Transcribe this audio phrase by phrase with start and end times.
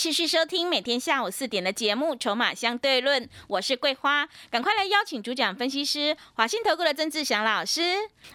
[0.00, 7.82] 欢迎持续收听每天下午四点的节目《筹码相对论》，我是桂花，赶快来邀请主讲分析师华信投顾的曾志祥老师。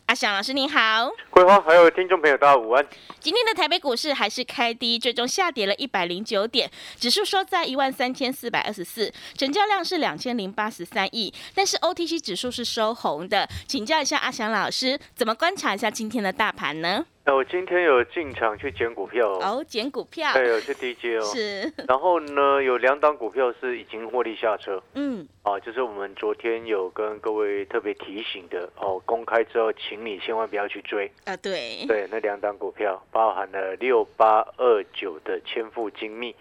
[0.06, 2.86] 阿祥老师您好，桂花还有听众朋友大家午安。
[3.20, 13.50] 今天的台北股市还是开低，最终下跌了一百零九点，指数收在一万三千四百二十四，成交量是两千零八十三亿，但是 OTC 指数是收红的。
[13.68, 17.08] 请教一下阿祥老师，怎么观察一下今天的大盘呢？
[17.28, 21.24] 那我今天有进场去捡股票哦，哦，捡股票，对，有去 DJ 哦。
[21.24, 31.12] 是， 然后呢，有两档股票是已经获利下车，嗯，啊，就是我们昨天有跟各位特别提醒的哦，公开之后，请你千万不要去追。
[31.26, 36.36] 啊，对，对，那两档股票包含了六八二九的千富精密，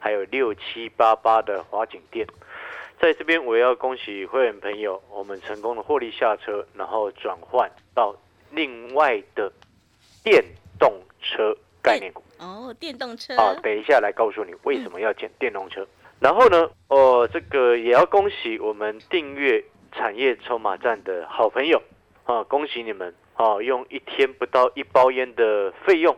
[0.00, 2.26] 还有六七八八的华景店。
[2.98, 8.16] 在这边，我要恭喜会员朋友，我们成功的获利下车，然后转换到
[8.50, 9.52] 另外的
[10.24, 10.44] 电
[10.78, 12.24] 动车概念股。
[12.40, 15.86] 哦，电动车啊，等一下来告诉你为什么要捡电动车。
[16.18, 21.80] 然后呢，哦，这个也要恭喜我们订阅产业筹码站的好朋友
[22.24, 26.16] 啊，恭喜你们啊，用一天不到一包烟的费用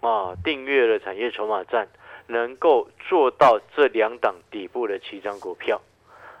[0.00, 1.88] 啊，订阅了产业筹码站，
[2.26, 5.80] 能够做到这两档底部的七张股票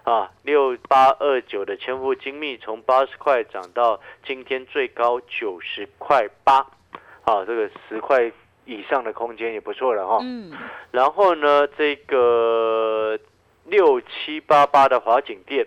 [0.02, 6.66] 啊，六八二九的千富精密从八十块涨到今天最高九十块八，
[7.26, 8.32] 啊，这个十块。
[8.68, 10.50] 以上的空间也不错了哈，嗯，
[10.90, 13.16] 然后呢，这个
[13.66, 15.64] 六七八八的华景店，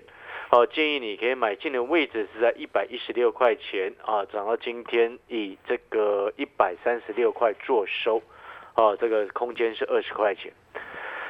[0.49, 8.21] 哦，建议你可以买进的位置是在一百一十六块钱啊，涨到今天以这个一百三十六块做收，
[8.75, 10.51] 哦，这个空间是二十块钱。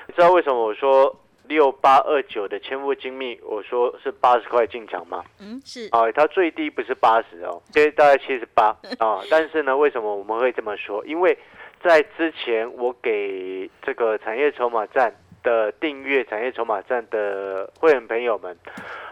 [0.08, 1.16] 你知道为什么我说
[1.50, 5.24] 六八二九的千富精密，我说是八十块进场吗？
[5.40, 7.60] 嗯，是，啊，它最低不是八十哦，
[7.96, 8.68] 大概七十八
[9.00, 11.04] 啊，但是呢，为什么我们会这么说？
[11.08, 11.36] 因为
[11.84, 15.12] 在之前，我给这个产业筹码站
[15.42, 18.56] 的订阅产业筹码站的会员朋友们，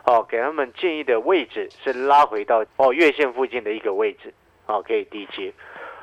[0.06, 4.32] 哦，给他们建议的位置是拉回到哦月线附近的一个位置，
[4.68, 5.52] 哦，可以低接，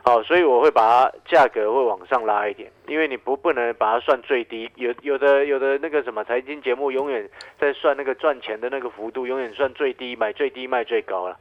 [0.04, 7.28] 哦，所以我会把它价格会往上拉一点，因为你不不能把它算最低，有有的有的那个什么财经节目永远
[7.58, 11.38] 在算那个赚钱的那个幅度，永远算最低，买最低卖最高了，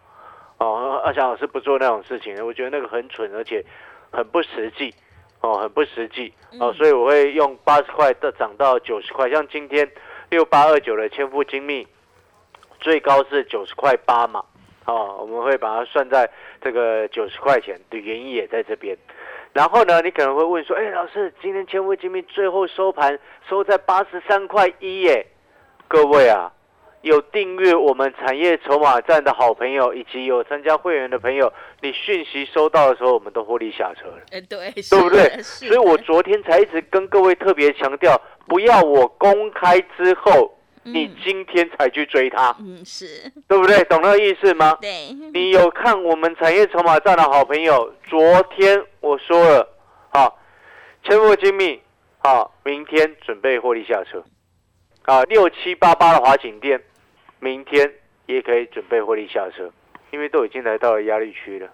[0.60, 3.64] 哦，阿翔老师不做那种事情，我觉得那个很蠢，而且
[4.12, 4.94] 很不实际。
[5.42, 6.34] 哦，很不实际。
[6.58, 9.92] 哦，所以我会用八十块的涨到九十块，像今天
[10.30, 11.86] 六八二九的千富精密，
[12.80, 14.42] 最高是九十块八嘛，
[14.86, 16.30] 哦，我们会把它算在
[16.62, 18.98] 这个九十块钱的原因也在这边。
[19.54, 25.28] 然后呢，你可能会问说，哎，老师，今天千富精密最后收盘收在八十三块一耶，
[25.88, 26.52] 各位啊。
[27.02, 31.52] 有订阅我们产业筹码站的好朋友，以及有参加会员的朋友，
[31.82, 34.20] 你讯息收到的时候，我们都获利下车了。
[34.32, 35.42] 哎，对，对不对？
[35.42, 38.18] 所以我昨天才一直跟各位特别强调，
[38.48, 42.56] 不要我公开之后，你今天才去追它。
[42.60, 43.84] 嗯，是对不对？
[43.86, 44.78] 懂那个意思吗？
[44.82, 45.12] 对。
[45.34, 48.20] 你有看我们产业筹码站的好朋友，昨
[48.56, 49.68] 天我说了，
[50.12, 50.32] 啊，
[51.04, 51.82] 千富精密，
[52.20, 54.24] 啊，明天准备获利下车。
[55.04, 56.82] 啊，六七八八的华景店。
[57.40, 57.92] 明天
[58.26, 59.70] 也可以准备获利下车，
[60.12, 61.68] 因为都已经来到了压力区了，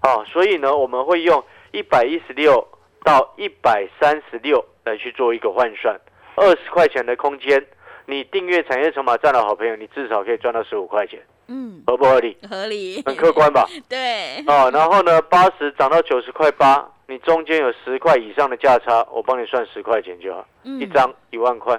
[0.00, 2.66] 啊，所以呢，我们会用一百一十六
[3.04, 6.00] 到一百三十六来去做一个换算，
[6.34, 7.62] 二十块钱的空间，
[8.06, 12.36] 你订阅产业筹码站的好朋友，你至少可以赚到十五块钱，嗯，合不合理？
[12.48, 13.66] 合理，很客观吧？
[13.88, 21.78] 对，啊，然后呢，八十涨到九十块八，你中间有十块以上的价差，我帮你算十块钱就好，一张一万块，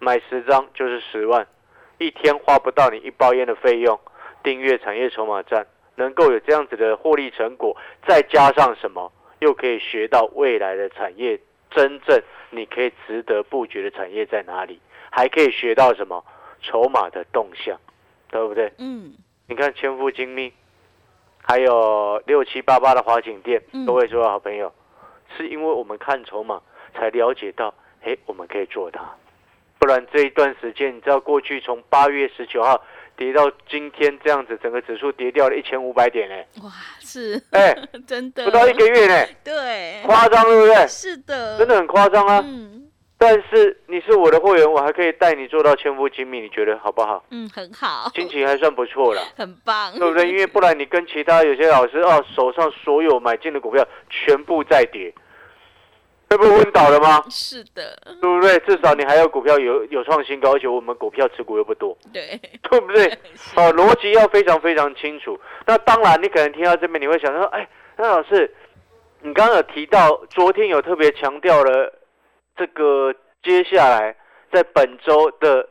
[0.00, 1.46] 买十张就是十万。
[1.98, 3.98] 一天花不到你一包烟的费用，
[4.42, 5.64] 订阅产业筹码站，
[5.94, 11.38] 能够有这样子的获利成果，再加上什么，又可以学到未来的产业
[11.70, 12.20] 真正
[12.50, 14.80] 你可以值得布局的产业在哪里，
[15.16, 16.24] 还可以学到什么
[16.60, 17.78] 筹码的动向，
[18.32, 18.72] 对不对？
[18.78, 19.14] 嗯，
[19.46, 20.52] 你看千富精密，
[21.40, 24.72] 还有六七八八的华景店，各位说好朋友，
[25.36, 26.60] 是因为我们看筹码
[26.92, 27.72] 才了解到，
[28.02, 29.08] 哎，我们可以做它。
[29.78, 32.82] 不然这一段时间，你知道过去从八月十九号
[33.16, 36.44] 跌到今天这样子，整个指数跌掉了一千五百点嘞！
[36.64, 37.72] 哇，是，哎，
[38.04, 38.46] 真的。
[38.46, 40.86] 不到一个月呢，对，夸张对不对？
[40.88, 42.83] 是的，真的很夸张啊，嗯，
[43.26, 47.24] 但是你是我的会员，我还可以带你做到千夫精密，你觉得好不好？
[47.30, 50.28] 嗯，很好，心情还算不错了， 很棒，对不对？
[50.28, 55.10] 因为不然你跟其他有些老师哦，手上所有买进的股票全部在跌，
[56.28, 57.24] 这不昏倒了吗？
[57.30, 58.58] 是的，对不对？
[58.58, 62.38] 至少你还有股票有有创新高，而且我们股票持股又不多，对，
[62.68, 63.08] 对不对？
[63.34, 65.40] 是哦，逻辑要非常非常清楚。
[65.64, 67.66] 那当然，你可能听到这边，你会想说，哎，
[67.96, 68.54] 那老师，
[69.22, 71.90] 你刚刚有提到，昨天有特别强调了
[72.56, 74.14] 这个接下来
[74.52, 75.68] 在本周的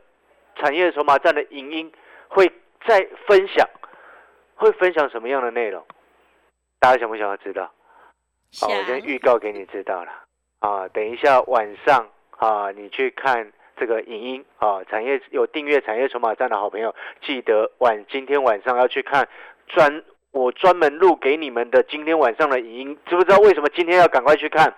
[0.56, 1.92] 产业筹码站的影音
[2.28, 2.52] 会
[2.86, 3.68] 再分享，
[4.56, 5.86] 会分享什么样的内容？
[6.80, 7.72] 大家想不想要知道？
[8.60, 10.12] 好，我先预告给你知道了
[10.60, 10.88] 啊。
[10.90, 12.08] 等一下晚上
[12.38, 19.28] 啊，你去看这个影音啊，产业有订阅产业筹码站的好朋友，记得晚今天晚上要去看
[19.68, 24.76] 专我专门录给你们的今天晚上的影音，知不知道为什么今天要赶快去看？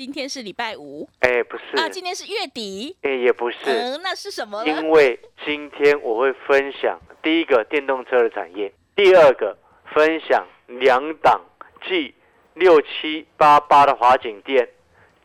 [0.00, 1.06] 今天是礼拜五。
[1.20, 4.66] 哎，不是，啊，今天是月底，哎，也不是，嗯，那是什么呢？
[4.66, 9.58] 因为今天我会分享第一个电动车的产业，第二个
[9.92, 11.42] 分享两档
[11.82, 12.14] G
[12.54, 14.70] 六七八八的华景店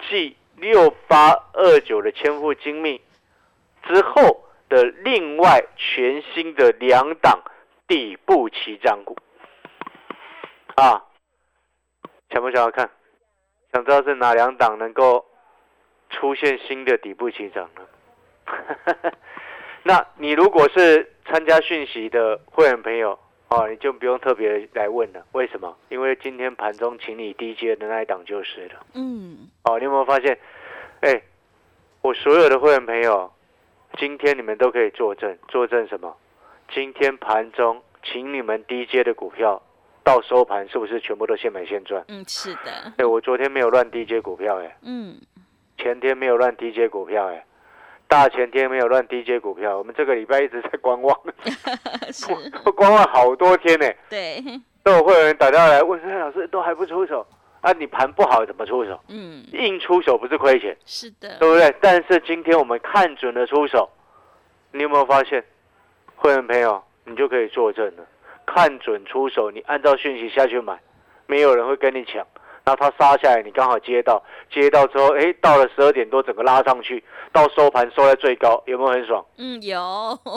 [0.09, 2.99] ，，G 六八二九的千富精密。
[3.87, 7.41] 之后的另外全新的两档
[7.87, 9.15] 底部起涨股。
[10.75, 11.01] 啊，
[12.29, 12.89] 想不想要看？
[13.75, 15.25] 想知道是哪两档能够
[16.09, 17.81] 出现新的底部起涨呢？
[19.83, 23.19] 那你如果是参加讯息的会员朋友
[23.49, 25.25] 哦，你就不用特别来问了。
[25.33, 25.77] 为什么？
[25.89, 28.75] 因为今天盘中请你低阶的那一档就是了。
[28.93, 30.39] 嗯，哦，你有没有发现？
[31.01, 31.21] 哎，
[32.01, 33.29] 我所有的会员朋友，
[33.97, 36.15] 今天你们都可以作证，作证什么？
[36.73, 39.61] 今天盘中请你们低阶的股票，
[40.05, 42.05] 到收盘是不是全部都现买现赚？
[42.09, 45.17] 嗯，是的，哎，我昨天没有乱低接股票，哎，嗯，
[45.79, 47.43] 前天没有乱低接股票，哎，
[48.07, 51.19] 大前天没有乱低接股票，我们这个礼拜一直在观望，
[52.13, 52.27] 是，
[52.75, 53.91] 观望好多天呢。
[54.07, 54.43] 对，
[54.83, 57.25] 都有会有人打电话来问，哎，老师都还不出手
[57.61, 57.71] 啊？
[57.73, 58.99] 你盘不好怎么出手？
[59.09, 61.75] 嗯，硬出手不是亏钱，是的，对不对？
[61.81, 63.89] 但是今天我们看准了出手，
[64.71, 65.43] 你有没有发现，
[66.15, 68.05] 会员朋友，你就可以作证了。
[68.45, 70.79] 看准出手，你按照讯息下去买，
[71.27, 72.25] 没有人会跟你抢。
[72.65, 79.23] 然后它杀下来，你刚好接到，接到之后，哎，到了十二点多，整个拉上去，到收盘收在最高，有没有很爽？
[79.37, 79.79] 嗯，有，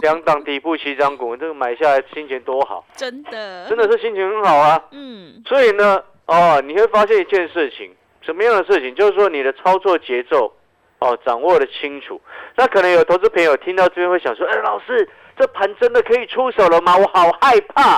[0.02, 4.78] 两档底部起涨股，这个买下来心情多好，真的，真的是心情很好啊。
[4.90, 7.90] 嗯，所以呢，哦，你会发现一件事情，
[8.20, 8.94] 什么样的事情？
[8.94, 10.52] 就是说你的操作节奏，
[10.98, 12.20] 哦，掌握的清楚。
[12.56, 15.08] 那可能有投资朋友听到这边会想说，哎，老师，
[15.38, 16.96] 这盘真的可以出手了吗？
[16.96, 17.96] 我好害怕。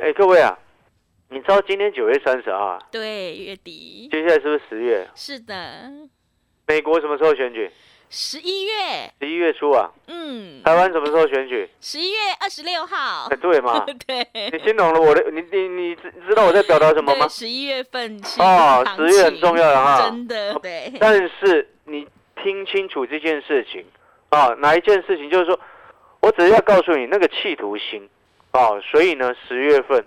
[0.00, 0.58] 哎，各位啊，
[1.30, 5.08] 你知道今天九月三十号啊，对，月底，接下来是不是十月？
[5.14, 5.90] 是的，
[6.66, 7.70] 美国什么时候选举？
[8.10, 8.72] 十一月，
[9.20, 9.90] 十一月初啊。
[10.08, 11.68] 嗯，台湾什么时候选举？
[11.80, 13.84] 十一月二十六号哎，，对嘛？
[14.06, 15.30] 对，你听懂了我的？
[15.30, 17.26] 你你你知知道我在表达什么吗？
[17.28, 22.06] 十一月份是哦十月很重要了哈真的，对，但是你
[22.42, 23.84] 听清楚这件事情
[24.30, 25.28] 啊，哪一件事情？
[25.30, 25.58] 就是说
[26.24, 28.08] 我只是要告诉你那个企图心
[28.52, 30.02] 啊，所以呢，十月份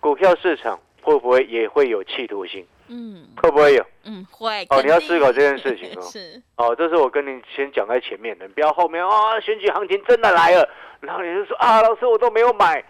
[0.00, 2.66] 股票市场会不会也会有企图心？
[2.88, 3.86] 嗯会不会有？
[4.04, 6.02] 嗯，会，哦，你要思考这件事情哦。
[6.10, 10.68] 是，哦，这是我跟你先讲在前面的，你不要后面啊，选举行情真的来了，
[11.00, 12.80] 然后你就说啊，老师我都没有买，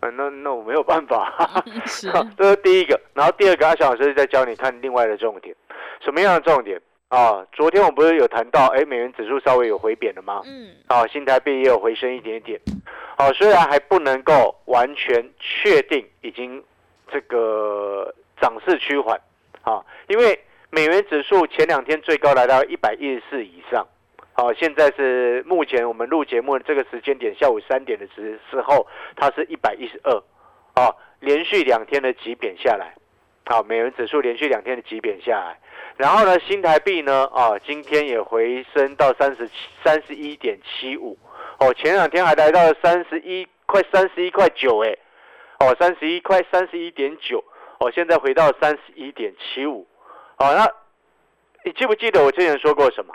[0.00, 1.64] 啊、那那我没有办法。
[1.86, 5.56] 是， 这是第一个，然后第二个，阿小老师再教你看另外的重点，
[6.04, 7.44] 什么样的重点啊？
[7.52, 10.40] 昨天我不是有谈到，哎，美元指数稍微有回贬了吗？
[10.46, 12.58] 嗯，啊，新台币也有回升一点点，
[13.18, 16.62] 好、虽然还不能够完全确定已经
[17.10, 19.20] 这个涨势趋缓，
[19.62, 20.38] 啊，因为
[20.70, 23.84] 美元指数前两天最高来到一百一十四以上，
[24.32, 28.86] 好、现在是目前我们录节目的这个时间点，下午三点的时时候，
[29.16, 30.14] 它是一百一十二，
[30.80, 32.94] 啊，连续两天的急贬下来，
[33.50, 35.58] 好、美元指数连续两天的急贬下来，
[35.96, 41.18] 然后呢，新台币呢，啊，今天也回升到三十七三十一点七五，
[41.58, 44.96] 哦，前两天还来到三十一快三十一块九，哎，
[45.58, 47.42] 哦，三十一块三十一点九，
[47.80, 49.84] 哦，现在回到三十一点七五，
[50.36, 50.64] 好，那
[51.64, 53.12] 你记不记得我之前说过什么？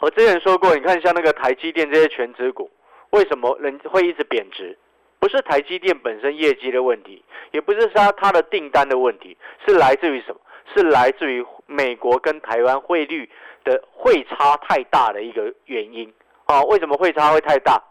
[0.00, 2.70] 我之前说过，你看像那个台积电这些全职股，
[3.10, 4.78] 为什么人会一直贬值？
[5.18, 10.40] 不是台积电本身业绩的问题，也不是它它的订单的问题，是来自于什么？
[10.76, 13.28] 是来自于美国跟台湾汇率
[13.64, 16.12] 的汇差太大的一个原因
[16.44, 16.62] 啊？
[16.64, 17.82] 为什么汇差会太大？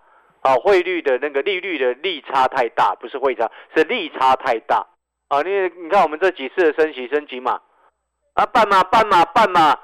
[0.41, 4.85] 啊，汇率的那个利率的利差太大，不是汇差，是利差太大
[5.27, 5.41] 啊！
[5.41, 5.49] 你
[5.81, 7.59] 你看我们这几次的升息升级嘛，
[8.35, 9.77] 啊，半码半码半码，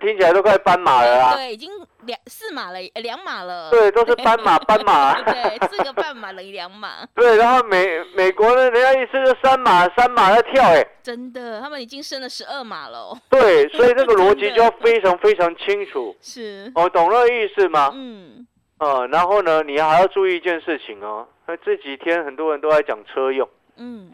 [0.00, 1.34] 听起来都快斑马了啊！
[1.36, 1.70] 对，已经
[2.06, 3.70] 两四码了，呃两码了。
[3.70, 5.20] 对，都是斑马，斑马。
[5.22, 7.06] 对，四个半马等于两码。
[7.14, 13.18] 对，然后美美国呢，人家意思就三码，三码在跳，哎，真的，他们已经升了十二码了哦。
[13.28, 16.16] 对，所以这个逻辑就要 非常非常清楚。
[16.20, 17.90] 是，哦，懂那个意思吗？
[17.94, 18.46] 嗯，
[18.78, 21.26] 呃，然后呢，你还要注意一件事情哦。
[21.46, 24.10] 那这几天很多人都在讲车用，嗯，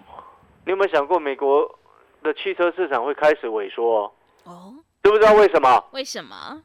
[0.64, 1.78] 你有没有想过美国
[2.22, 4.12] 的汽车市场会开始萎缩、哦？
[4.44, 5.84] 哦，知不知道为什么？
[5.92, 6.62] 为什么？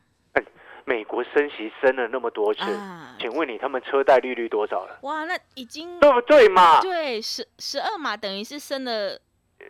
[0.88, 4.98] 美国升息升了那么多次，啊，请问你他们车贷利率多少了？
[5.02, 6.80] 哇，那已经对不对嘛？
[6.80, 9.20] 对十十二码等于是升了，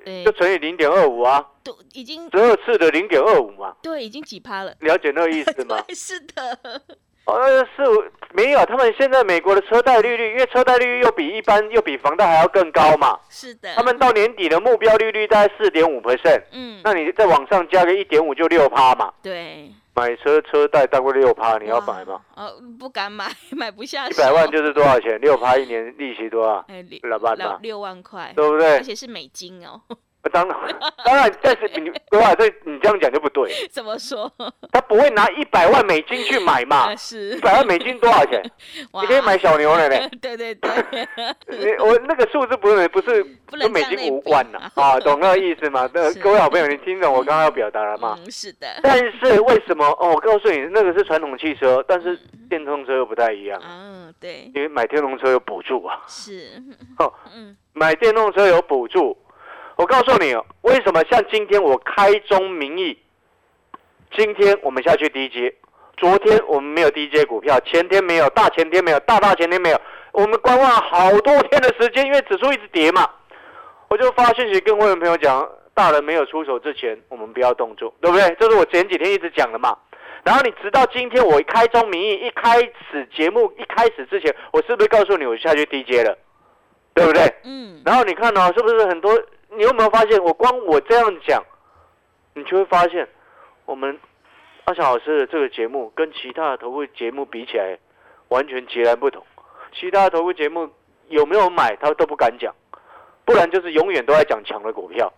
[0.05, 4.71] 对就，乘以零点二五啊，都已经十二次的零点二五嘛，对，已经几趴了。
[4.81, 5.83] 了解那个意思吗？
[5.89, 6.81] 是的，
[7.25, 7.83] 哦，是
[8.33, 13.73] 没有，他们现在美国的车贷利率，因为车贷利率又比一般又比房贷还要更高嘛，是的。
[13.73, 22.21] 他们到年底的目标利率大概四点五 percent，嗯，那你再往上加个一点五就六趴嘛，对，买车车贷大概六趴，你要买吗？
[22.35, 22.45] 哇？
[22.45, 24.07] 哦，不敢买， 买不下。
[24.07, 25.19] 一百万就是多少钱？
[25.19, 26.63] 六趴一年利息多少？
[27.61, 28.83] 六万块，对不对而？
[28.83, 29.81] 且是美金哦。
[30.29, 30.57] 当然，
[31.05, 32.33] 当然，但是你对吧？
[32.35, 34.31] 这你这样讲就不对， 怎么说？
[34.71, 36.95] 他不会拿一百万美金去买嘛啊，？
[36.97, 38.41] 是一百万美金多少钱？
[38.91, 40.09] 哇你可以买小牛了嘞。
[40.21, 40.71] 对对对，
[41.47, 45.89] 你我那个数字不是不是跟美金无关呐啊，懂那个意思吗？
[45.93, 48.17] 那各位好朋友，你听懂我刚刚要表达了吗？
[48.23, 49.85] 嗯，是的，但是为什么？
[49.99, 52.17] 哦，我告诉你，那个是传统汽车，但是
[52.49, 56.01] 电动车又不太一样，嗯，对，因为买电动车有补助啊。
[56.07, 56.61] 是，
[56.99, 59.15] 哦，嗯买电动车有补助。
[59.77, 62.97] 我告诉你哦，为什么像今天我开宗明义，
[64.11, 65.53] 今天我们下去低阶，
[65.97, 69.79] 昨天我们没有低阶股票，前天没有，大前天没有，大大前天没有，
[70.13, 73.07] 我们观望好多天的时间，因为指数一直跌嘛，
[73.87, 78.35] 我就发信息跟会员朋友讲，大人没有出手之前，我们不要动作，对不对？
[78.39, 79.77] 这是我前几天一直讲的嘛。
[80.23, 86.17] 然后你直到今天我开宗明义，一开始节目一开始之前，我是不是告诉你我下去 DJ 了，
[86.95, 87.31] 对不对？
[87.43, 89.13] 嗯，然后你看哦，是不是很多？
[89.49, 91.43] 你有没有发现，我光我这样讲，
[92.33, 93.07] 你就会发现，
[93.65, 93.97] 我们
[94.65, 97.77] 阿翔老师的这个节目跟其他的投顾节目比起来，
[98.29, 99.25] 完全截然不同。
[99.73, 100.69] 其他的投顾节目
[101.07, 102.53] 有没有买，他都不敢讲，
[103.25, 105.11] 不然就是永远都在讲强的股票。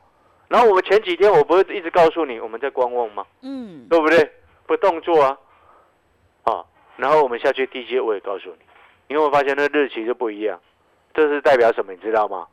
[0.48, 3.26] 然后我们前几天我不是一直告诉你我们在观望吗？
[3.42, 4.32] 嗯，对不对？
[4.66, 5.38] 不动作啊，
[6.44, 6.66] 啊，
[6.98, 8.66] 然后我们下去低阶，我也告诉你，
[9.08, 10.60] 你有没有发现那日期就不一样？
[11.14, 11.92] 这是代表什么？
[11.92, 12.48] 你知道吗？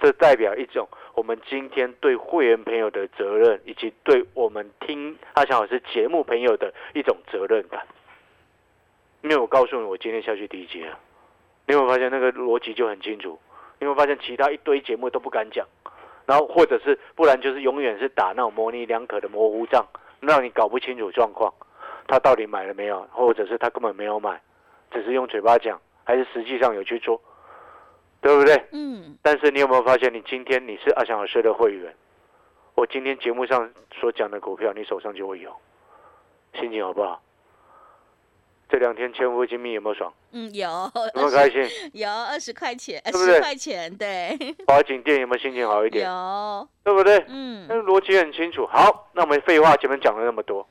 [0.00, 7.86] 这代表一种我们今天对会员朋友的责任，以及对我们听阿强老师节目朋友的一种责任感。
[9.22, 10.98] 因为我告诉你，我今天下去低阶了，
[11.66, 13.38] 你有没有发现那个逻辑就很清楚？
[13.78, 15.66] 你有没有发现其他一堆节目都不敢讲，
[16.26, 19.86] 然后或者是不然就是永远是打那种模棱两可的模糊仗。
[20.18, 21.52] 让你搞不清楚状况，
[22.08, 24.40] 他到底买了没有，或者是他根本没有买，
[24.90, 27.20] 只是用嘴巴讲，还是实际上有去做，
[28.26, 28.60] 对不对？
[28.72, 31.94] 嗯，但是你有没有发现，你今天你是阿翔老师的会员，
[32.74, 35.54] 我今天节目上所讲的股票，你手上就会有，
[36.58, 37.22] 心情好不好？
[38.68, 40.12] 这两天千夫精密有没有爽？
[40.32, 40.68] 嗯，有，
[41.14, 41.62] 有没有开心？
[41.94, 46.04] 有二十块钱，十块钱，对， 华景店有没有心情好一点？
[46.04, 47.24] 有，对不对？
[47.28, 48.66] 嗯那逻辑很清楚。
[48.66, 50.66] 好，那我们废话前面讲了那么多，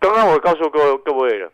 [0.00, 1.52] 刚刚我告诉各位各位了，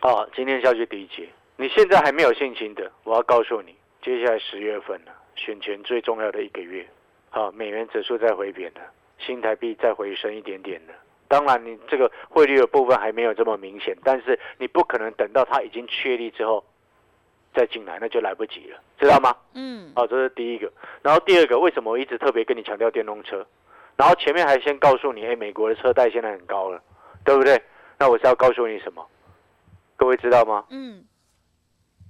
[0.00, 6.86] 啊，今天下去第一节，你现在还没有信心的，我要告诉你，接下来十月份了，选前最重要的一个月，
[7.30, 8.80] 好，美元指数再回贬了，
[9.18, 10.94] 新台币再回升一点点了。
[11.28, 16.64] 当然，你这个汇率的部分还没有这么明显，但是你不可能等到它已经确立之后
[17.54, 19.34] 再进来，那就来不及了，知道吗？
[19.54, 20.72] 嗯，好，这是第一个。
[21.02, 23.46] 然后第二个，为什么我一直特别跟你强调电动车？
[23.96, 26.82] 然后前面还先告诉你，哎，美国的车贷现在很高了，
[27.24, 27.60] 对不对？
[27.98, 29.04] 那我是要告诉你什么？
[29.96, 30.64] 各位知道吗？
[30.70, 31.04] 嗯，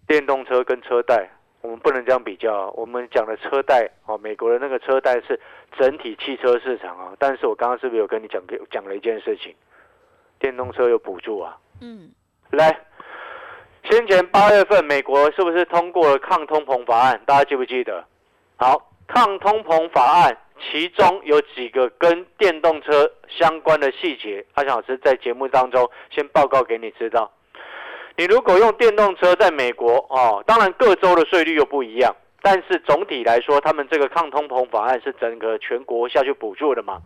[0.07, 1.29] 电动车跟车贷，
[1.61, 2.71] 我们不能这样比较。
[2.77, 5.41] 我们讲的车贷，哦，美国的那个车贷是
[5.79, 7.13] 整体汽车市场啊。
[7.19, 9.55] 但是我刚刚是不是有跟你讲讲了一件事情？
[10.39, 11.57] 电动车有补助啊。
[11.81, 12.11] 嗯，
[12.51, 12.79] 来，
[13.85, 17.21] 先前八月份美国是不是通过了抗通膨法案？
[17.25, 18.05] 大家记不记得？
[18.57, 20.37] 好，抗通膨法案
[20.71, 27.33] 其中有几个跟电动车相关的细节，阿翔老师在节目当中先报告给你知道。
[28.17, 37.01] 你如果用电动车在美国哦，当然各州的税率又不一样，但是总体来说，他们这个抗通膨法案是整个全国下去补助的嘛。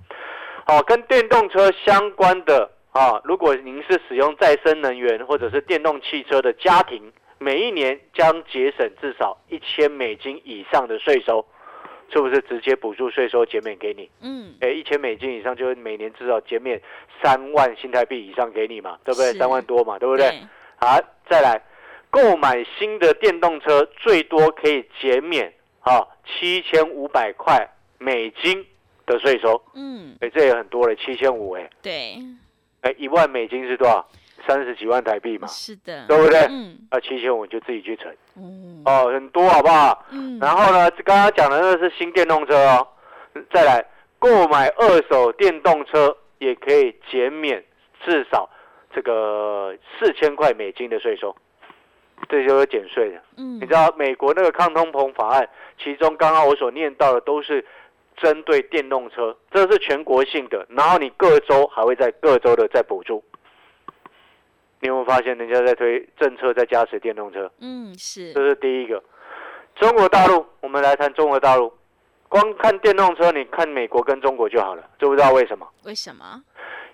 [0.67, 11.43] 好、跟电动车相关的啊，如果您是使用再生能源或者是电动汽车的家庭，每一年将节省至少一千美金以上的税收，
[12.12, 14.11] 是不是直接补助税收减免给你？
[14.21, 16.79] 嗯，哎，一千美金以上就是每年至少减免
[17.23, 19.33] 三万新台币以上给你嘛，对不对？
[19.38, 20.38] 三万多嘛，对不对？
[20.81, 21.61] 好，再来
[22.11, 27.69] 购买新的电动车，最多可以减免啊七千五百块
[27.99, 28.65] 美金
[29.07, 29.61] 的税收。
[29.75, 32.17] 嗯，哎，这也很多了，七千五哎，对，
[32.83, 34.09] 哎，一万美金是多少？
[34.47, 36.41] 三十几万台币嘛，是的，对不对？
[36.49, 38.11] 嗯，啊，七千五就自己去乘
[38.85, 40.07] 哦，哦，很多好不好？
[40.11, 42.87] 嗯，然后呢，刚刚讲的那是新电动车哦，
[43.53, 43.85] 再来
[44.19, 47.63] 购买二手电动车也可以减免
[48.05, 48.49] 至少
[48.99, 51.33] 这个四千块美金的税收，
[52.28, 53.23] 这就是减税的。
[53.37, 55.49] 嗯，你知道美国那个抗通膨法案，
[55.81, 57.64] 其中刚刚我所念到的都是
[58.17, 63.23] 针对电动车，这是全国性的，然后你各州还会在各州的再补助。
[64.81, 67.49] 你有没有发现人家在推政策在加持电动车？
[67.61, 69.00] 嗯，是这，是第一个。
[69.76, 71.73] 中国大陆，我们来谈中国大陆。
[72.28, 75.67] 光看电动车，你看美国跟中国就好了，知不知道为什么？
[75.85, 76.43] 为什么？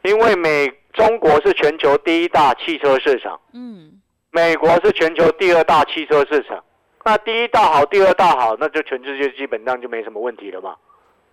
[0.05, 6.63] 因为美中国是全球第一大汽车市场，嗯，美国是全球第二大汽车市场。
[7.05, 10.75] 那第一大好，第二大好，那就全世界基本上就没什么问题了嘛，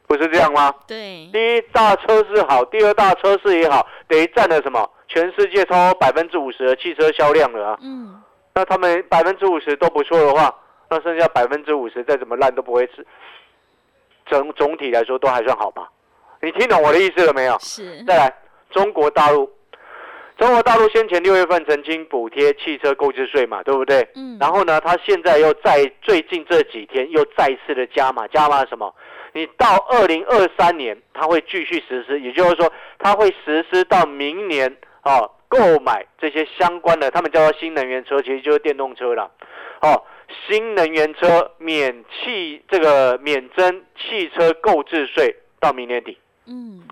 [0.07, 0.73] 不是这样吗？
[0.87, 4.89] 对，第一大车市好，第二大车市也好，等于占了什么？
[5.07, 7.79] 全世界超过百分之五十的汽车销量了啊！
[7.81, 8.21] 嗯，
[8.53, 10.53] 那他们百分之五十都不错的话，
[10.89, 13.05] 那剩下百分之五十再怎么烂都不会是，
[14.29, 15.89] 整总体来说都还算好吧？
[16.41, 17.57] 你听懂我的意思了没有？
[17.59, 18.33] 是，再来，
[18.71, 19.51] 中国大陆，
[20.37, 24.07] 中国大陆先前六月份曾经补贴汽车购置税嘛，对不对？
[24.15, 28.93] 嗯，然后呢，他现在又在最近这几天又再次的加码，加码什么？
[29.33, 35.29] 你到二零二三年，他会继续实施，也就是说，他会实施到明年啊。
[35.51, 39.29] 购买这些相关的，他们叫做新能源车，其实就是电动车了。
[39.81, 40.01] 哦，
[40.47, 46.17] 新能源车免汽这个免征汽车购置税到明年底。
[46.47, 46.90] 嗯，对，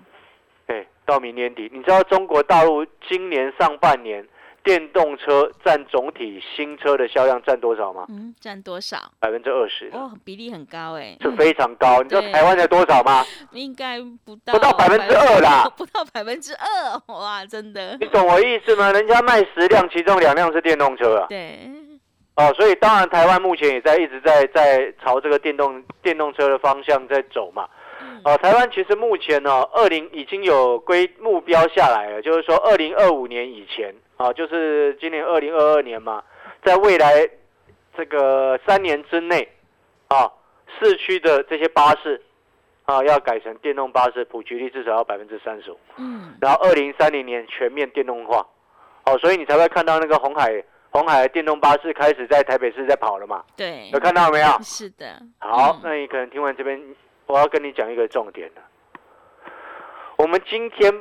[1.10, 4.24] 到明年底，你知道中国大陆今年上半年
[4.62, 8.06] 电动车占总体新车的销量占多少吗？
[8.10, 8.96] 嗯，占多少？
[9.18, 12.00] 百分之二十，哦，比例很高哎，是非常高。
[12.00, 13.24] 你知道 台湾才多少吗？
[13.50, 18.92] 应该不到不到百分之二啦， 不到百分之二，哇，真的你，懂我意思吗？
[18.92, 21.26] 人家卖十辆，其中两辆是电动车啊。
[21.28, 21.58] 对，
[22.36, 27.66] 哦，所以当然台湾目前也在一直在在朝这个电动电动车的方向在走嘛。
[28.38, 36.22] 台湾其实目前呢、二零已经有规目标下来了，就是说二零二五年以前啊，就是今年二零二二年嘛，
[36.64, 37.28] 在未来
[37.96, 39.48] 这个三年之内
[40.08, 40.30] 啊，
[40.78, 42.20] 市区的这些巴士
[42.84, 48.46] 啊要改成电动巴士，普及率至少要百分之三十五，嗯，然后二零三零年全面电动化。
[49.06, 53.42] 哦，所以你才会看到那个红海红海的电动巴士开始在台北市在跑了嘛？
[53.56, 54.46] 对有，看到没有？
[54.62, 56.78] 是的，好嗯，那你可能听完这边，
[57.30, 58.62] 我要跟你讲一个重点了。
[60.16, 60.92] 我们今天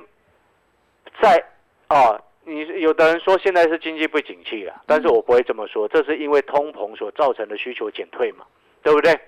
[1.21, 1.43] 在
[1.87, 8.45] 啊，你有的人说现在是经济不景气了，但是我不会这么说，这是因为通膨所造成的需求减退嘛，
[8.83, 9.19] 对不对？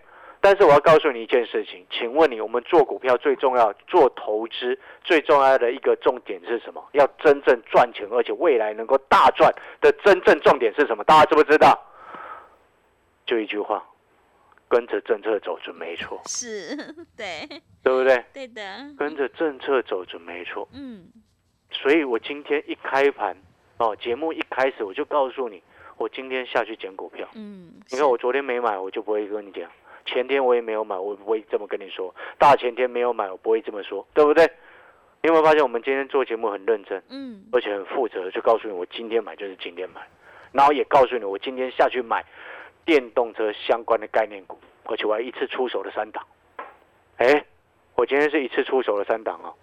[0.44, 6.84] 但是我要告诉你一件事情，请问你，我们做股票最重要、做投资最重要的一个重点是什么？
[6.94, 11.04] 要真正赚钱，而且未来能够大赚的真正重点是什么？
[11.04, 11.80] 大家知不知道？
[13.26, 13.86] 就一句话，
[14.71, 16.73] 跟着政策走准没错，是，
[17.17, 17.45] 对，
[17.84, 18.23] 对不对？
[18.31, 18.62] 对的，
[18.97, 20.65] 跟着政策走准没错。
[20.73, 21.12] 嗯，
[21.69, 23.36] 所以我今天一开盘，
[23.79, 25.62] 哦，节目一开始我就告诉你，
[25.97, 27.27] 我今天下去捡股票。
[27.36, 29.67] 嗯，你看我昨天没买，我就不会跟你讲；
[30.05, 34.49] 前天我也没有买，我不会这么跟你说；大前天没有买，我不会这么说，对不对？
[35.21, 40.01] 你有没有发现我们今天做节目很认真，嗯，而且很负责，就告诉你我今天买就是今天买，
[40.53, 42.25] 然后也告诉你我今天下去买
[42.86, 46.26] 电动车相关的概念股，而且我还一次出手了三档。
[47.17, 47.46] 哎，
[47.96, 49.54] 我今天是一次出手了三档哦，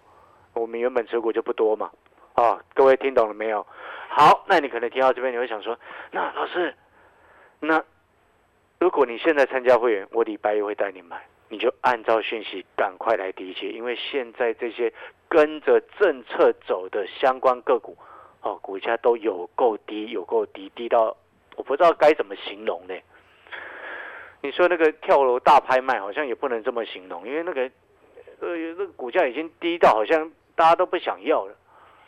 [0.53, 1.91] 我们原本持股就不多嘛。
[2.33, 3.65] 啊，各位听懂了没有？
[4.07, 5.77] 好，那你可能听到这边，你会想说，
[6.11, 6.73] 那老师，
[7.59, 7.83] 那
[8.79, 14.91] 如果你现在参加会员，我礼拜一会带你买，你就按照讯息赶快来理解，因为现在这些
[15.27, 17.97] 跟着政策走的相关个股，
[18.41, 21.15] 哦，股价都有够低，有够低，低到
[21.59, 22.95] 我不知道该怎么形容呢。
[24.39, 27.63] 你说那个跳楼大拍卖，好像也不能这么形容，因为那个
[28.39, 31.53] 呃那个股价已经低到好像大家都不想要了。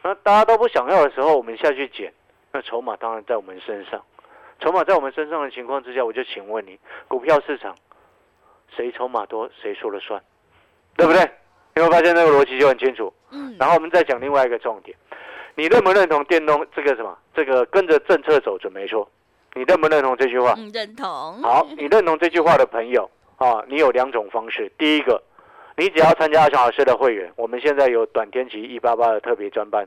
[0.04, 2.14] 那大家都不想要的时候，我们下去捡，
[2.54, 4.02] 那筹码当然在我们身上。
[4.62, 7.76] 筹码在我们身上的情况之下，我就请问你，股票市场
[8.74, 10.24] 谁筹码多谁说了算，
[10.96, 11.30] 对不对？
[11.76, 13.14] 你会发现那个逻辑就很清楚。
[13.32, 14.98] 嗯，然后我们再讲另外一个重点，
[15.56, 17.18] 你认不认同电动这个什么？
[17.34, 19.10] 这个跟着政策走准没错。
[19.54, 20.54] 你认不认同这句话？
[20.58, 21.08] 嗯，认同，
[21.42, 24.72] 好，你认同这句话的朋友，啊，你有两种方式。
[24.78, 25.22] 第一个，
[25.76, 29.86] 你只要参加阿强老师的会员，我们现在有短天期一八八的特别专班，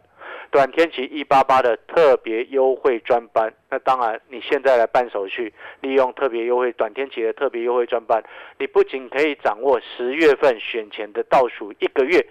[0.51, 3.51] 短天期一八八的特别优惠专班。
[3.71, 8.23] 那当然，你现在来办手续，利用特别优惠短天期的特别优惠专班，
[8.59, 12.27] 你不仅可以掌握十月份选前的倒数一个月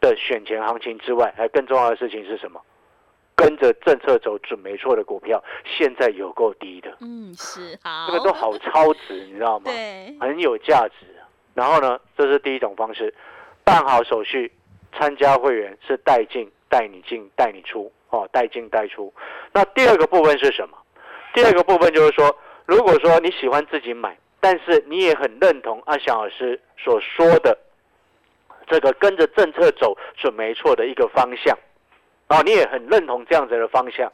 [0.00, 2.60] 的选前行情之外，还更重要的事情是什么？
[3.38, 9.66] 跟着政策走准没错的股票，现在有够低的，嗯，是好，这个都好超值，你知道吗？
[9.66, 11.06] 对，很有价值。
[11.54, 13.14] 然后呢，这是第一种方式，
[13.62, 14.50] 办好手续，
[14.92, 19.14] 参加会员是带进带你进带你出哦，带进带出。
[19.52, 20.76] 那第二个部分是什么？
[21.32, 27.56] 第二个部分就是说，如果说你喜欢自己买，但是你也很认同阿翔老师所说的
[28.66, 31.56] 这个跟着政策走准没错的一个方向。
[32.28, 34.06] 啊，你也很认同这样子的方向，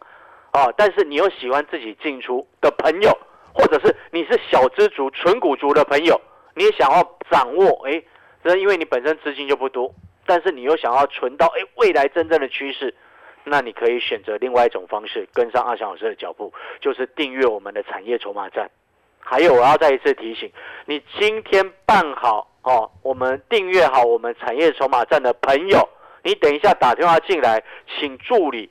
[0.52, 3.10] 啊，但是你又喜欢自己进出的朋友，
[3.52, 6.20] 或者是你是小资族、纯股族的朋友，
[6.54, 8.02] 你也想要掌握，哎，
[8.42, 9.92] 这因为你本身资金就不多，
[10.26, 12.94] 但是你又想要存到，哎，未来真正的趋势，
[13.42, 18.70] 那你可以选择另外一种方式，跟上阿翔老师的脚步，就是订阅我们的产业筹码站。
[19.18, 20.52] 还有，我要再一次提醒
[20.86, 25.88] 你，今天办好哦，我们订阅好我们产业筹码站的朋友。
[26.24, 28.70] 你等一下打电话进来，请助理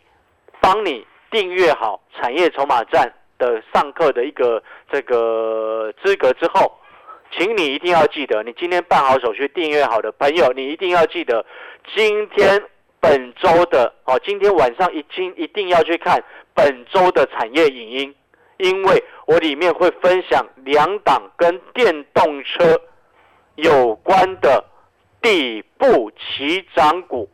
[0.60, 4.62] 帮你订阅好产业筹码站的上课的一个
[4.92, 6.80] 这个资格之后，
[7.38, 11.46] 请你一定要记得，你今天办好手续订阅好的朋友，你一定要记得
[11.96, 12.63] 今天
[13.00, 16.24] 本周的哦，今天晚上一经一定要去看
[16.56, 18.16] 本周的产业影音，
[18.58, 22.82] 因为我里面会分享两档跟电动车
[23.56, 24.63] 有关的
[25.22, 27.30] 底部起涨股。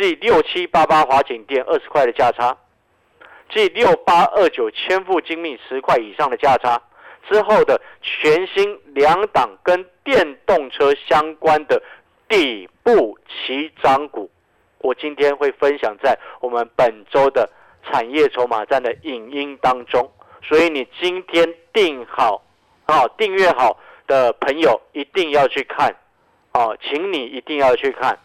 [0.00, 2.56] 即六七八八华景店二十块的价差，
[3.50, 6.80] 即六八二九千富精密十块以上的价差
[7.28, 11.82] 之后的全新两档跟电动车相关的
[12.26, 14.30] 底部起涨股，
[14.78, 17.46] 我今天会分享在我们本周的
[17.84, 20.10] 产业筹码站的影音当中，
[20.42, 22.42] 所以你今天订好
[22.86, 25.94] 啊订阅好的朋友一定要去看
[26.52, 28.18] 啊，请你一定要去看。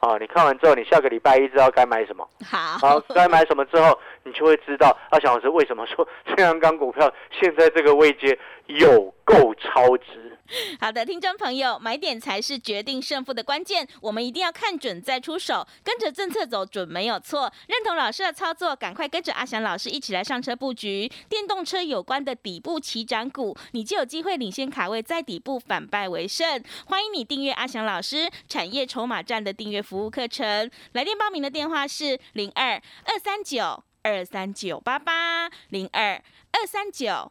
[0.00, 2.28] 啊，你看完之后，你下个礼拜一知道该买什么。
[2.44, 6.06] 好，该买什么之后，你就会知道阿翔老师为什么说
[6.36, 10.38] 这样钢股票现在这个位阶有够超值。
[10.80, 17.52] 好的，听众朋友，买点才是决定胜负的关键，我们一定要看准再出手，跟着政策走准没有错。
[17.66, 26.64] 认同老师的操作，赶快跟着阿翔老师一起来上车布局电动车有关的底部起涨股，你就有机会领先卡位，在底部反败为胜。
[26.86, 37.30] 欢迎你订阅阿翔老师产业筹码站的订阅服务课程，来电报名的电话是零二二三九二三九八八零二二三九。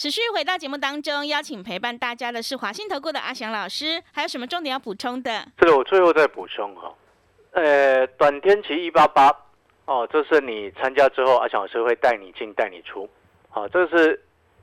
[0.00, 5.46] 持续回到节目当中，邀请陪伴大家的是华信投顾的阿翔老师，还有什么重点要补充的？
[5.58, 6.90] 这个我最后再补充哈，
[7.50, 9.30] 呃，短天期一八八。
[9.84, 13.06] 哦，这是你参加之后，阿翔老师会带你进带你出，
[13.50, 14.18] 好，这是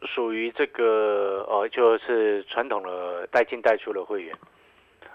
[0.08, 4.36] 属于这个哦，就是传统的带进带出的会员，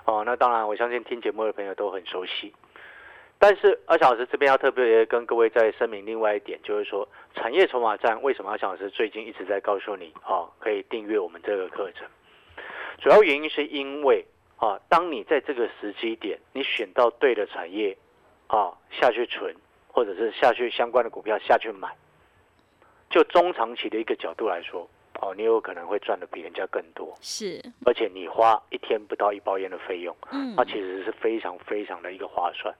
[0.05, 2.55] 哦，那当然我相信听节目的朋友都很熟悉，
[3.43, 12.07] 但是阿小老师这边要特别跟各位再声明另外一点，就是说产业筹码站为什么阿小老师最近一直在告诉你，哦，可以订阅我们这个课程，
[13.01, 14.25] 主要原因是因为
[14.59, 17.97] 啊，当你在这个时机点，你选到对的产业，
[18.47, 19.53] 啊，下去存。
[19.95, 21.87] 或者是下去相关的股票下去买，
[23.11, 24.89] 就中长期的一个角度来说，
[25.21, 32.75] 哦，你有可能会赚的比人家更多，是，而且你花一天不到一包烟的费用，嗯，那其实是非常非常的一个划算，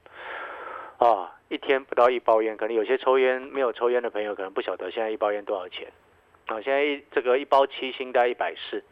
[0.99, 5.91] 啊，一天不到一包烟，可能有些抽烟没有抽烟的朋友可能不晓得现在一包烟多少钱，
[6.47, 8.83] 啊，现在一这个一包七星概一百四，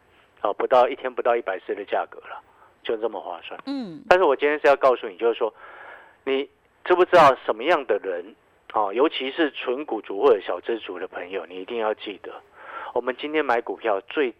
[0.41, 2.41] 啊，不到一天不到一百四的价格了，
[2.83, 5.53] 就这么划算，嗯，但是我今天是要告诉你，就是说
[6.25, 6.49] 你。
[6.83, 8.35] 知不知道什么样的人
[8.73, 8.91] 啊？
[8.91, 12.33] 尤其是纯股族或者小资族的朋友，你一定要记得，
[12.95, 14.33] 我们今天买股票最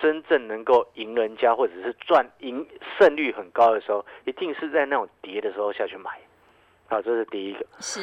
[0.00, 2.64] 真正能够赢人家，或者是赚赢
[2.96, 6.12] 胜率很高的时候，一定是在那种跌的时候下去买。
[6.92, 7.64] 好，这是第一个。
[7.80, 8.02] 是，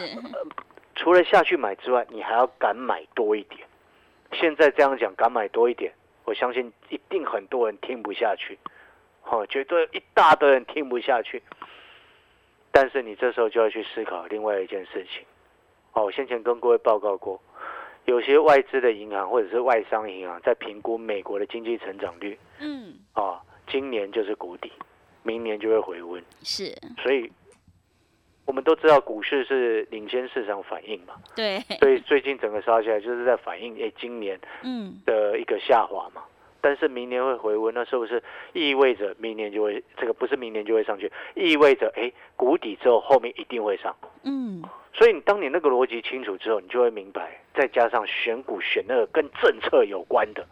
[0.95, 3.61] 除了下去买之外，你还要敢买多一点。
[4.31, 5.93] 现在这样讲，敢买多一点，
[6.25, 8.57] 我相信一定很多人听不下去。
[9.25, 11.39] 哦，绝对一大堆人听不下去。
[12.71, 15.23] 但是你这时候就要去思考另外一件事情。
[15.93, 17.39] 哦，我先前跟各位报告过，
[18.05, 22.35] 有些外资的银行或者是外商银行在评估美国的经济成长率。
[22.59, 24.71] 嗯，啊，今年就是谷底，
[25.21, 26.23] 明年就会回温。
[26.41, 27.31] 是，所以
[28.49, 31.13] 我们都知道股市是领先市场反应嘛。
[31.35, 36.23] 对，所以最近整个杀起来就是在反映，哎，今年嗯，的一个下滑嘛。
[36.59, 38.21] 但是明年会回温，那是不是
[38.53, 43.95] 意味着明年就会这个不是明年就会上去，意味着哎谷底之后后面一定会上。
[44.23, 44.63] 嗯，
[44.95, 50.43] 所以你当你那个逻辑清楚之后，你就会明白，再加上选股选那个跟政策有关的，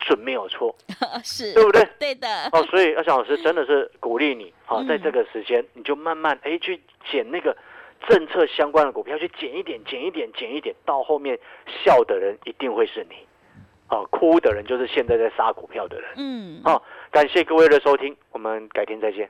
[0.00, 0.74] 准没有错，
[1.22, 1.86] 是，对不对？
[1.98, 7.56] 对的，哦，所以阿翔老师真的是鼓励你啊，嗯在这个时间你就慢慢哎去捡那个
[8.08, 11.38] 政策相关的股票，去捡一点，捡一点，捡一点，到后面
[11.84, 13.16] 笑的人一定会是你，
[13.88, 16.10] 哦，哭的人就是现在在杀股票的人。
[16.16, 19.28] 嗯，好、感谢各位的收听，我们改天再见。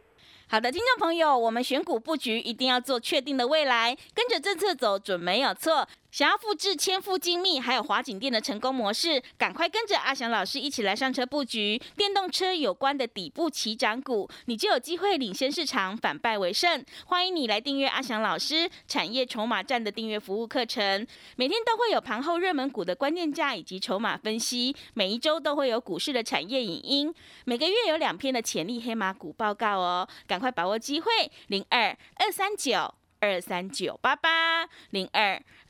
[0.48, 5.86] 好的，听众朋友，我们选股布局一定要做确定的未来，跟着政策走准没有错。
[6.16, 16.82] 想要复制千富精密还有华景店的成功模式，赶快跟着阿翔老师一起来上车布局电动车有关的底部起涨股，你就有机会领先市场，反败为胜。
[17.04, 31.10] 欢迎你来订阅阿翔老师产业筹码站的订阅服务课程，每天都会有盘后热门股的关键价以及筹码分析，每一周都会有股市的产业影音，每个月有两篇的潜力黑马股报告哦，赶快把握机会，
[31.48, 35.42] 零二二三九二三九八八零二